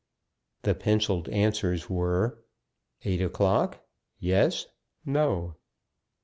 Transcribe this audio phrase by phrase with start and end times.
[0.63, 2.43] The pencilled answers were:
[3.05, 3.85] "Eight o'clock.
[4.19, 4.65] Yes.
[5.05, 5.57] No."